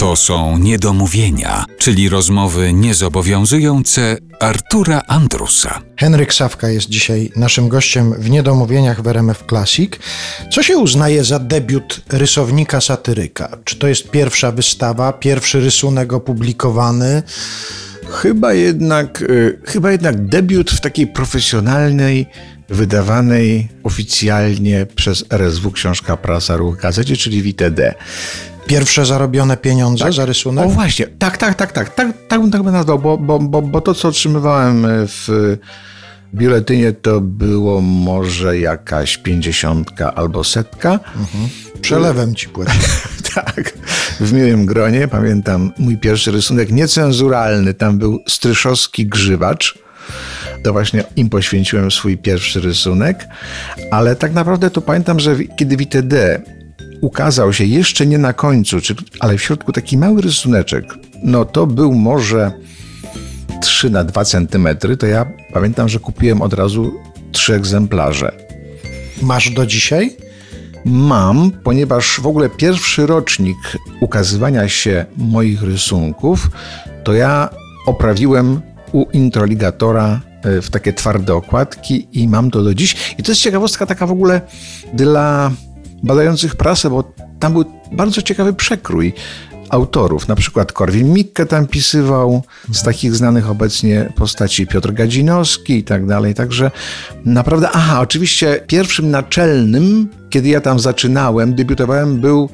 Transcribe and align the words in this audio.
To 0.00 0.16
są 0.16 0.58
niedomówienia, 0.58 1.64
czyli 1.78 2.08
rozmowy 2.08 2.72
niezobowiązujące 2.72 4.16
Artura 4.40 5.02
Andrusa. 5.06 5.82
Henryk 5.96 6.34
Sawka 6.34 6.68
jest 6.68 6.88
dzisiaj 6.88 7.32
naszym 7.36 7.68
gościem 7.68 8.14
w 8.18 8.30
Niedomówieniach 8.30 9.02
w 9.02 9.06
RMF 9.06 9.44
Classic. 9.48 9.92
Co 10.52 10.62
się 10.62 10.78
uznaje 10.78 11.24
za 11.24 11.38
debiut 11.38 12.00
rysownika 12.08 12.80
satyryka? 12.80 13.56
Czy 13.64 13.76
to 13.76 13.88
jest 13.88 14.10
pierwsza 14.10 14.52
wystawa, 14.52 15.12
pierwszy 15.12 15.60
rysunek 15.60 16.12
opublikowany? 16.12 17.22
Chyba 18.10 18.52
jednak, 18.52 19.22
y, 19.22 19.60
chyba 19.66 19.92
jednak 19.92 20.26
debiut 20.26 20.70
w 20.70 20.80
takiej 20.80 21.06
profesjonalnej, 21.06 22.26
wydawanej 22.68 23.68
oficjalnie 23.82 24.86
przez 24.94 25.24
RSW 25.30 25.70
książka 25.70 26.16
Prasa 26.16 26.56
Ruch 26.56 26.76
Gazecie, 26.76 27.16
czyli 27.16 27.42
WTD. 27.42 27.94
Pierwsze 28.66 29.06
zarobione 29.06 29.56
pieniądze 29.56 30.12
za 30.12 30.26
rysunek? 30.26 30.66
O 30.66 30.68
właśnie, 30.68 31.06
tak, 31.06 31.38
tak, 31.38 31.54
tak, 31.54 31.72
tak, 31.72 31.94
tak, 31.94 32.08
tak 32.28 32.40
bym 32.40 32.50
tak 32.50 32.62
by 32.62 32.72
nazwał, 32.72 32.98
bo, 32.98 33.18
bo, 33.18 33.38
bo, 33.38 33.62
bo 33.62 33.80
to, 33.80 33.94
co 33.94 34.08
otrzymywałem 34.08 34.86
w 34.86 35.56
biuletynie, 36.34 36.92
to 36.92 37.20
było 37.20 37.80
może 37.80 38.58
jakaś 38.58 39.18
pięćdziesiątka 39.18 40.14
albo 40.14 40.44
setka. 40.44 40.92
Mhm. 40.92 41.48
Przelewem 41.80 42.34
ci 42.34 42.48
płaci. 42.48 42.78
tak, 43.34 43.72
w 44.20 44.32
miłym 44.32 44.66
gronie. 44.66 45.08
Pamiętam 45.08 45.72
mój 45.78 45.98
pierwszy 45.98 46.32
rysunek 46.32 46.72
niecenzuralny, 46.72 47.74
tam 47.74 47.98
był 47.98 48.18
stryszowski 48.28 49.06
grzywacz. 49.06 49.78
To 50.64 50.72
właśnie 50.72 51.04
im 51.16 51.30
poświęciłem 51.30 51.90
swój 51.90 52.18
pierwszy 52.18 52.60
rysunek, 52.60 53.28
ale 53.90 54.16
tak 54.16 54.32
naprawdę 54.32 54.70
to 54.70 54.80
pamiętam, 54.80 55.20
że 55.20 55.36
kiedy 55.56 55.76
WTD 55.76 56.42
ukazał 57.00 57.52
się 57.52 57.64
jeszcze 57.64 58.06
nie 58.06 58.18
na 58.18 58.32
końcu, 58.32 58.80
czy, 58.80 58.94
ale 59.20 59.38
w 59.38 59.42
środku 59.42 59.72
taki 59.72 59.98
mały 59.98 60.22
rysuneczek, 60.22 60.84
no 61.24 61.44
to 61.44 61.66
był 61.66 61.94
może 61.94 62.52
3 63.60 63.90
na 63.90 64.04
2 64.04 64.24
centymetry, 64.24 64.96
to 64.96 65.06
ja 65.06 65.26
pamiętam, 65.52 65.88
że 65.88 65.98
kupiłem 65.98 66.42
od 66.42 66.52
razu 66.52 67.00
trzy 67.32 67.54
egzemplarze. 67.54 68.32
Masz 69.22 69.50
do 69.50 69.66
dzisiaj? 69.66 70.16
Mam, 70.84 71.50
ponieważ 71.50 72.20
w 72.20 72.26
ogóle 72.26 72.50
pierwszy 72.50 73.06
rocznik 73.06 73.56
ukazywania 74.00 74.68
się 74.68 75.06
moich 75.16 75.62
rysunków, 75.62 76.50
to 77.04 77.12
ja 77.12 77.48
oprawiłem 77.86 78.60
u 78.92 79.06
introligatora 79.12 80.20
e, 80.42 80.62
w 80.62 80.70
takie 80.70 80.92
twarde 80.92 81.34
okładki 81.34 82.08
i 82.12 82.28
mam 82.28 82.50
to 82.50 82.62
do 82.62 82.74
dziś. 82.74 83.14
I 83.18 83.22
to 83.22 83.30
jest 83.32 83.40
ciekawostka 83.40 83.86
taka 83.86 84.06
w 84.06 84.12
ogóle 84.12 84.40
dla 84.94 85.50
badających 86.02 86.56
prasę, 86.56 86.90
bo 86.90 87.12
tam 87.38 87.52
był 87.52 87.64
bardzo 87.92 88.22
ciekawy 88.22 88.52
przekrój 88.52 89.12
autorów. 89.70 90.28
Na 90.28 90.34
przykład 90.34 90.72
Korwin 90.72 91.12
Mikke 91.12 91.46
tam 91.46 91.66
pisywał, 91.66 92.42
z 92.72 92.82
takich 92.82 93.16
znanych 93.16 93.50
obecnie 93.50 94.12
postaci 94.16 94.66
Piotr 94.66 94.92
Gadzinowski 94.92 95.78
i 95.78 95.84
tak 95.84 96.06
dalej. 96.06 96.34
Także 96.34 96.70
naprawdę, 97.24 97.68
aha, 97.72 98.00
oczywiście 98.00 98.64
pierwszym 98.66 99.10
naczelnym, 99.10 100.08
kiedy 100.30 100.48
ja 100.48 100.60
tam 100.60 100.80
zaczynałem, 100.80 101.54
debiutowałem, 101.54 102.20
był 102.20 102.48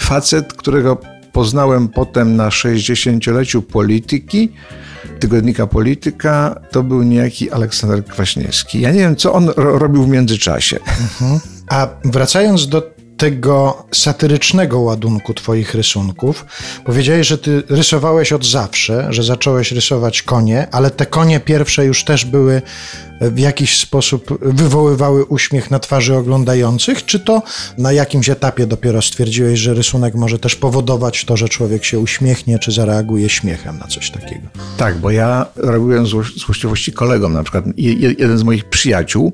facet, 0.00 0.52
którego 0.52 0.98
poznałem 1.32 1.88
potem 1.88 2.36
na 2.36 2.48
60-leciu 2.48 3.62
polityki, 3.62 4.52
tygodnika 5.20 5.66
Polityka, 5.66 6.60
to 6.70 6.82
był 6.82 7.02
niejaki 7.02 7.50
Aleksander 7.50 8.04
Kwaśniewski. 8.04 8.80
Ja 8.80 8.92
nie 8.92 9.00
wiem, 9.00 9.16
co 9.16 9.32
on 9.32 9.48
ro 9.56 9.78
robił 9.78 10.02
w 10.02 10.08
międzyczasie. 10.08 10.78
Mhm. 11.00 11.40
A 11.68 11.88
wracając 12.04 12.68
do 12.68 12.95
tego 13.16 13.86
satyrycznego 13.94 14.80
ładunku 14.80 15.34
Twoich 15.34 15.74
rysunków. 15.74 16.46
Powiedziałeś, 16.84 17.26
że 17.26 17.38
Ty 17.38 17.62
rysowałeś 17.68 18.32
od 18.32 18.46
zawsze, 18.46 19.06
że 19.10 19.22
zacząłeś 19.22 19.72
rysować 19.72 20.22
konie, 20.22 20.68
ale 20.72 20.90
te 20.90 21.06
konie 21.06 21.40
pierwsze 21.40 21.84
już 21.84 22.04
też 22.04 22.24
były 22.24 22.62
w 23.20 23.38
jakiś 23.38 23.78
sposób 23.78 24.38
wywoływały 24.40 25.24
uśmiech 25.24 25.70
na 25.70 25.78
twarzy 25.78 26.16
oglądających, 26.16 27.04
czy 27.04 27.20
to 27.20 27.42
na 27.78 27.92
jakimś 27.92 28.28
etapie 28.28 28.66
dopiero 28.66 29.02
stwierdziłeś, 29.02 29.58
że 29.58 29.74
rysunek 29.74 30.14
może 30.14 30.38
też 30.38 30.56
powodować 30.56 31.24
to, 31.24 31.36
że 31.36 31.48
człowiek 31.48 31.84
się 31.84 31.98
uśmiechnie, 31.98 32.58
czy 32.58 32.72
zareaguje 32.72 33.28
śmiechem 33.28 33.78
na 33.78 33.86
coś 33.86 34.10
takiego? 34.10 34.48
Tak, 34.76 34.98
bo 34.98 35.10
ja 35.10 35.46
robiłem 35.56 36.06
złośliwości 36.36 36.92
kolegom, 36.92 37.32
na 37.32 37.42
przykład 37.42 37.64
jeden 38.18 38.38
z 38.38 38.42
moich 38.42 38.64
przyjaciół 38.64 39.32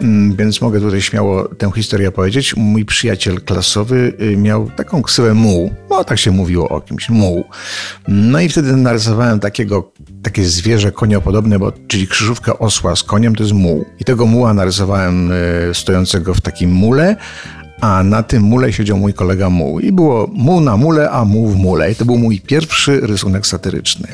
Mm, 0.00 0.36
więc 0.36 0.60
mogę 0.60 0.80
tutaj 0.80 1.02
śmiało 1.02 1.48
tę 1.48 1.70
historię 1.74 2.12
powiedzieć. 2.12 2.56
Mój 2.56 2.84
przyjaciel 2.84 3.40
klasowy 3.40 4.12
y, 4.20 4.36
miał 4.36 4.70
taką 4.70 5.02
ksywę 5.02 5.34
muł, 5.34 5.74
no 5.90 6.04
tak 6.04 6.18
się 6.18 6.30
mówiło 6.30 6.68
o 6.68 6.80
kimś, 6.80 7.08
muł. 7.08 7.44
No 8.08 8.40
i 8.40 8.48
wtedy 8.48 8.76
narysowałem 8.76 9.40
takiego, 9.40 9.92
takie 10.22 10.44
zwierzę 10.44 10.92
koniopodobne, 10.92 11.58
bo, 11.58 11.72
czyli 11.88 12.06
krzyżówkę 12.06 12.58
osła 12.58 12.87
z 12.96 13.02
koniem 13.02 13.34
to 13.34 13.42
jest 13.42 13.54
muł. 13.54 13.84
I 14.00 14.04
tego 14.04 14.26
muła 14.26 14.54
narysowałem 14.54 15.32
y, 15.32 15.74
stojącego 15.74 16.34
w 16.34 16.40
takim 16.40 16.72
mule, 16.72 17.16
a 17.80 18.02
na 18.02 18.22
tym 18.22 18.42
mule 18.42 18.72
siedział 18.72 18.96
mój 18.96 19.14
kolega 19.14 19.50
muł. 19.50 19.80
I 19.80 19.92
było 19.92 20.30
muł 20.32 20.60
na 20.60 20.76
mule, 20.76 21.10
a 21.10 21.24
muł 21.24 21.48
w 21.48 21.56
mule. 21.56 21.92
I 21.92 21.94
to 21.94 22.04
był 22.04 22.18
mój 22.18 22.40
pierwszy 22.40 23.00
rysunek 23.00 23.46
satyryczny. 23.46 24.08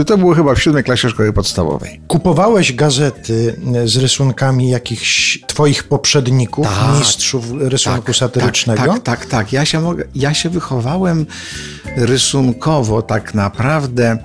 Y, 0.00 0.04
to 0.04 0.18
było 0.18 0.34
chyba 0.34 0.54
w 0.54 0.62
siódmej 0.62 0.84
klasie 0.84 1.10
szkoły 1.10 1.32
podstawowej. 1.32 2.00
Kupowałeś 2.08 2.72
gazety 2.72 3.56
y, 3.84 3.88
z 3.88 3.96
rysunkami 3.96 4.70
jakichś 4.70 5.38
twoich 5.46 5.84
poprzedników, 5.84 6.66
tak, 6.66 6.98
mistrzów 6.98 7.44
rysunku 7.58 8.06
tak, 8.06 8.16
satyrycznego? 8.16 8.82
Tak, 8.82 9.02
tak, 9.02 9.02
tak, 9.02 9.26
tak. 9.26 9.52
Ja 9.52 9.64
się, 9.64 9.80
mogę, 9.80 10.04
ja 10.14 10.34
się 10.34 10.50
wychowałem 10.50 11.26
rysunkowo 11.96 13.02
tak 13.02 13.34
naprawdę. 13.34 14.18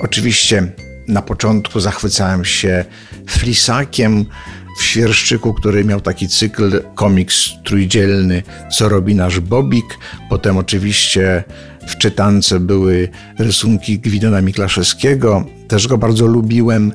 Oczywiście 0.00 0.72
na 1.08 1.22
początku 1.22 1.80
zachwycałem 1.80 2.44
się 2.44 2.84
flisakiem, 3.28 4.26
w 4.74 4.82
Świerszczyku, 4.82 5.54
który 5.54 5.84
miał 5.84 6.00
taki 6.00 6.28
cykl 6.28 6.82
komiks 6.94 7.50
trójdzielny, 7.64 8.42
co 8.72 8.88
robi 8.88 9.14
nasz 9.14 9.40
Bobik. 9.40 9.98
Potem 10.30 10.56
oczywiście 10.56 11.44
w 11.86 11.96
czytance 11.96 12.60
były 12.60 13.08
rysunki 13.38 13.98
Gwidona 13.98 14.40
Miklaszewskiego. 14.40 15.44
Też 15.68 15.88
go 15.88 15.98
bardzo 15.98 16.26
lubiłem, 16.26 16.92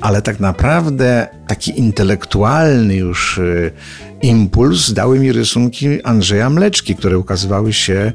ale 0.00 0.22
tak 0.22 0.40
naprawdę 0.40 1.26
taki 1.46 1.78
intelektualny 1.78 2.94
już 2.94 3.38
y, 3.38 3.70
impuls 4.22 4.92
dały 4.92 5.18
mi 5.18 5.32
rysunki 5.32 6.02
Andrzeja 6.02 6.50
Mleczki, 6.50 6.94
które 6.94 7.18
ukazywały 7.18 7.72
się 7.72 8.12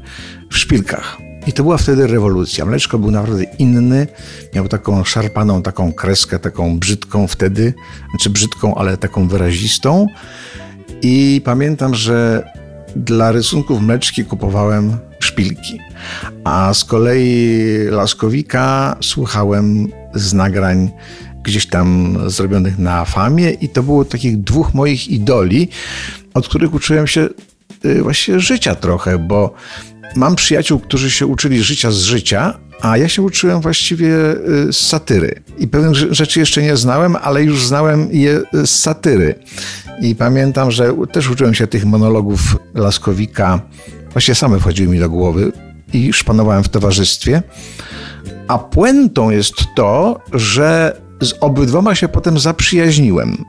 w 0.50 0.58
szpilkach. 0.58 1.18
I 1.46 1.52
to 1.52 1.62
była 1.62 1.78
wtedy 1.78 2.06
rewolucja. 2.06 2.64
Mleczko 2.64 2.98
był 2.98 3.10
naprawdę 3.10 3.44
inny, 3.58 4.06
miał 4.54 4.68
taką 4.68 5.04
szarpaną, 5.04 5.62
taką 5.62 5.92
kreskę, 5.92 6.38
taką 6.38 6.78
brzydką 6.78 7.26
wtedy, 7.26 7.74
znaczy 8.10 8.30
brzydką, 8.30 8.74
ale 8.74 8.96
taką 8.96 9.28
wyrazistą. 9.28 10.06
I 11.02 11.40
pamiętam, 11.44 11.94
że 11.94 12.44
dla 12.96 13.32
rysunków 13.32 13.80
mleczki 13.82 14.24
kupowałem 14.24 14.96
szpilki, 15.20 15.78
a 16.44 16.74
z 16.74 16.84
kolei 16.84 17.58
Laskowika 17.90 18.96
słuchałem 19.00 19.88
z 20.14 20.32
nagrań 20.32 20.90
gdzieś 21.42 21.66
tam 21.66 22.18
zrobionych 22.26 22.78
na 22.78 23.04
famie 23.04 23.50
i 23.50 23.68
to 23.68 23.82
było 23.82 24.04
takich 24.04 24.42
dwóch 24.42 24.74
moich 24.74 25.08
idoli, 25.08 25.68
od 26.34 26.48
których 26.48 26.74
uczyłem 26.74 27.06
się 27.06 27.28
y, 27.84 28.02
właśnie 28.02 28.40
życia 28.40 28.74
trochę, 28.74 29.18
bo 29.18 29.54
mam 30.16 30.36
przyjaciół, 30.36 30.80
którzy 30.80 31.10
się 31.10 31.26
uczyli 31.26 31.62
życia 31.62 31.90
z 31.90 31.98
życia, 31.98 32.58
a 32.80 32.96
ja 32.96 33.08
się 33.08 33.22
uczyłem 33.22 33.60
właściwie 33.60 34.08
y, 34.68 34.72
z 34.72 34.76
satyry. 34.76 35.42
I 35.58 35.68
pewnych 35.68 35.94
rzeczy 35.94 36.40
jeszcze 36.40 36.62
nie 36.62 36.76
znałem, 36.76 37.16
ale 37.22 37.42
już 37.44 37.66
znałem 37.66 38.08
je 38.12 38.40
z 38.52 38.70
satyry. 38.70 39.34
I 40.00 40.14
pamiętam, 40.14 40.70
że 40.70 40.94
też 41.12 41.30
uczyłem 41.30 41.54
się 41.54 41.66
tych 41.66 41.84
monologów 41.84 42.56
Laskowika. 42.74 43.60
Właśnie 44.12 44.34
same 44.34 44.60
wchodziły 44.60 44.92
mi 44.92 44.98
do 44.98 45.10
głowy 45.10 45.52
i 45.92 46.12
szpanowałem 46.12 46.64
w 46.64 46.68
towarzystwie. 46.68 47.42
A 48.48 48.58
puentą 48.58 49.30
jest 49.30 49.54
to, 49.76 50.20
że 50.32 50.96
z 51.24 51.34
obydwoma 51.40 51.94
się 51.94 52.08
potem 52.08 52.38
zaprzyjaźniłem. 52.38 53.44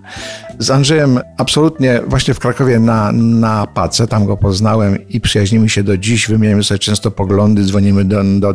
Z 0.60 0.70
Andrzejem 0.70 1.20
absolutnie 1.38 2.02
właśnie 2.08 2.34
w 2.34 2.40
Krakowie 2.40 2.80
na, 2.80 3.12
na 3.12 3.68
Pace, 3.68 4.08
tam 4.08 4.26
go 4.26 4.38
poznałem 4.38 5.10
i 5.10 5.22
przyjaźnimy 5.22 5.70
się 5.70 5.84
do 5.84 5.98
dziś, 5.98 6.28
wymieniamy 6.28 6.64
sobie 6.64 6.80
często 6.80 7.12
poglądy, 7.12 7.64
dzwonimy 7.64 8.06
do, 8.06 8.24
do, 8.40 8.54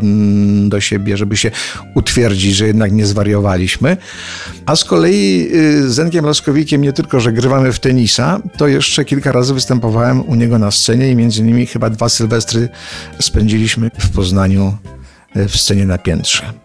do 0.68 0.80
siebie, 0.80 1.16
żeby 1.16 1.36
się 1.36 1.50
utwierdzić, 1.94 2.56
że 2.56 2.66
jednak 2.66 2.92
nie 2.92 3.06
zwariowaliśmy. 3.06 3.96
A 4.66 4.76
z 4.76 4.84
kolei 4.84 5.48
y, 5.54 5.90
z 5.90 5.94
Zenkiem 5.94 6.24
Laskowikiem 6.24 6.82
nie 6.82 6.92
tylko, 6.92 7.20
że 7.20 7.32
grywamy 7.32 7.72
w 7.72 7.80
tenisa, 7.80 8.40
to 8.56 8.68
jeszcze 8.68 9.04
kilka 9.04 9.32
razy 9.32 9.54
występowałem 9.54 10.28
u 10.28 10.34
niego 10.34 10.58
na 10.58 10.70
scenie 10.70 11.10
i 11.10 11.16
między 11.16 11.40
innymi 11.40 11.66
chyba 11.66 11.90
dwa 11.90 12.08
sylwestry 12.08 12.68
spędziliśmy 13.20 13.90
w 13.98 14.10
Poznaniu 14.10 14.76
y, 15.36 15.48
w 15.48 15.56
scenie 15.56 15.86
na 15.86 15.98
piętrze. 15.98 16.59